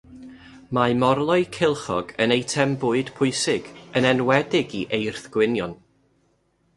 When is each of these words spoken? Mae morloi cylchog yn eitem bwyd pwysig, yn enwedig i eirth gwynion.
Mae 0.75 0.93
morloi 1.01 1.43
cylchog 1.57 2.13
yn 2.25 2.33
eitem 2.37 2.73
bwyd 2.85 3.11
pwysig, 3.19 3.69
yn 4.01 4.07
enwedig 4.13 4.73
i 4.81 4.81
eirth 4.99 5.29
gwynion. 5.37 5.77